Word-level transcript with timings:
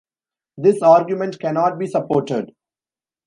This 0.57 0.81
argument 0.81 1.39
cannot 1.39 1.77
be 1.77 1.85
supported. 1.85 2.53